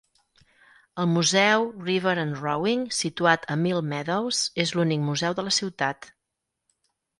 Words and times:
El 1.03 1.07
museu 1.11 1.65
River 1.89 2.13
and 2.21 2.39
Rowing, 2.45 2.87
situat 3.01 3.47
a 3.55 3.59
Mill 3.67 3.83
Meadows, 3.93 4.41
és 4.67 4.75
l'únic 4.79 5.07
museu 5.13 5.39
de 5.41 5.49
la 5.49 5.57
ciutat. 5.61 6.13